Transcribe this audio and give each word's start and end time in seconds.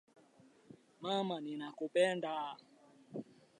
Mama 1.01 1.35
ninakupenda. 1.43 2.31